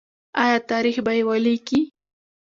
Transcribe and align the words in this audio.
آیا 0.43 0.57
تاریخ 0.71 0.95
به 1.05 1.11
یې 1.17 1.23
ولیکي؟ 1.29 1.79